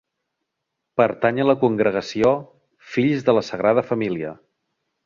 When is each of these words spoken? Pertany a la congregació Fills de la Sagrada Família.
Pertany 1.01 1.41
a 1.43 1.45
la 1.49 1.55
congregació 1.65 2.33
Fills 2.95 3.31
de 3.31 3.39
la 3.41 3.47
Sagrada 3.53 3.89
Família. 3.93 4.39